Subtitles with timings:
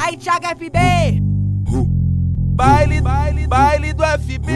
[0.00, 1.20] Aí, Thiago FB.
[2.54, 4.52] Baile, baile, baile do FB.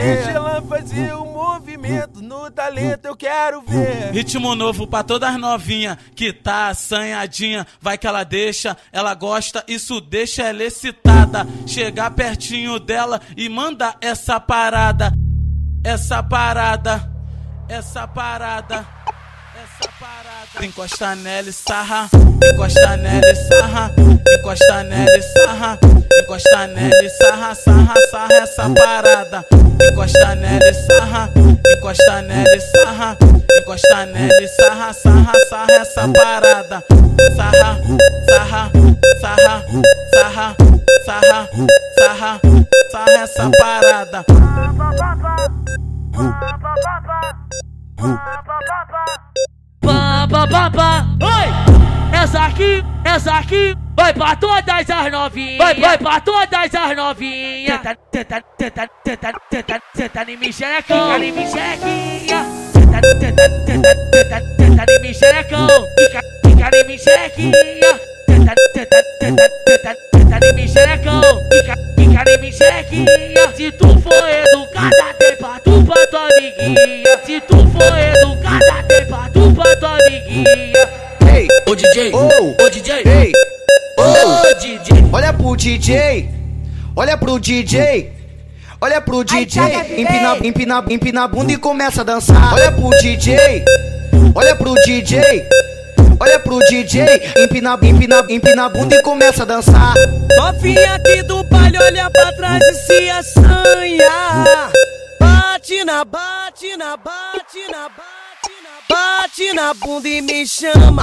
[0.00, 4.12] Deixa ela fazer o movimento no talento, eu quero ver.
[4.12, 7.66] Ritmo novo pra todas novinha que tá assanhadinha.
[7.80, 11.46] Vai que ela deixa, ela gosta, isso deixa ela excitada.
[11.66, 15.12] Chegar pertinho dela e manda essa parada.
[15.82, 17.10] Essa parada,
[17.68, 18.99] essa parada, essa parada.
[20.62, 22.08] Encosta nela e sarra,
[22.44, 23.90] encosta nela e sarra,
[24.38, 25.78] encosta nela e sarra,
[26.22, 29.44] encosta nela e sarra, sarra, sarra essa parada.
[29.82, 31.30] Encosta nela e sarra,
[31.68, 33.16] encosta nela e sarra,
[33.58, 36.84] encosta nela e sarra, sarra, sarra essa parada.
[37.36, 37.78] Sarra,
[38.28, 38.70] sarra,
[39.20, 39.62] sarra,
[40.12, 40.56] sarra,
[41.04, 41.48] sarra,
[41.98, 42.40] sarra,
[42.92, 44.24] sarra essa parada.
[50.30, 51.06] Pá, pá, pá.
[51.20, 52.16] Oi!
[52.16, 55.58] Essa aqui, essa aqui vai pra todas as novinhas.
[55.58, 57.80] Vai, vai pra todas as novinhas.
[57.80, 61.14] Tenta, tenta, tenta, tenta, tenta, tenta em mim xerecão.
[61.14, 62.46] Fica em mim xerequinha.
[62.72, 65.66] Tenta, tenta, tenta, tenta, tenta em mim xerecão.
[65.98, 68.00] Fica, fica em mim xerequinha.
[68.28, 71.22] Tenta, tenta, tenta, tenta, tenta em mim xerecão.
[71.50, 73.52] Fica, fica em mim xerequinha.
[73.56, 74.69] Se tu for educada,
[77.48, 80.88] tu for educada, tem pra tu pra tua amiguinha.
[81.34, 82.64] Ei, Ô DJ, Oh.
[82.64, 82.70] ô.
[82.70, 83.32] DJ, ei,
[83.98, 85.04] ô DJ.
[85.12, 86.28] olha pro DJ,
[86.96, 88.12] olha pro DJ.
[88.82, 89.60] Olha pro DJ,
[89.98, 92.54] empina, empina, empina a bunda e começa a dançar.
[92.54, 93.62] Olha pro DJ,
[94.34, 95.46] olha pro DJ,
[96.18, 97.04] olha pro DJ,
[97.36, 99.92] empina, empina, empina a bunda e começa a dançar.
[100.34, 104.70] Novinha aqui do baile, olha pra trás e se assanha.
[105.60, 111.02] Bate na, bate na, bate na, bate na, bate na bunda e me chama.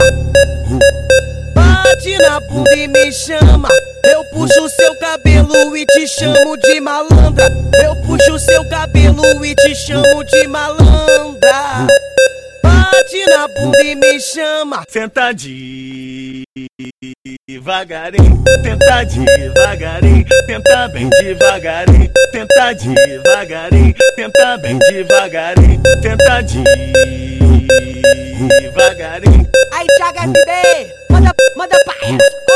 [1.53, 3.69] Bate na bunda e me chama.
[4.03, 7.51] Eu puxo seu cabelo e te chamo de malandra.
[7.83, 11.87] Eu puxo seu cabelo e te chamo de malandra.
[12.63, 14.83] Bate na bunda e me chama.
[14.89, 15.31] Senta
[17.67, 26.41] devagarinho, tenta devagarinho, tenta bem devagarinho, tenta devagarinho, tenta bem devagarinho, tenta
[28.47, 29.47] devagarinho.
[29.73, 30.33] Aí, Thiago.
[31.09, 32.46] Manda, manda pra.